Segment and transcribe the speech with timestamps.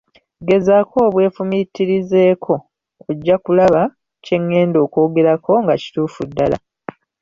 [0.47, 2.53] Gezaako obwefumiitirizeeko
[3.09, 3.81] ojja kulaba
[4.23, 6.57] kye ngenda okwogerako nga kituufu ddala.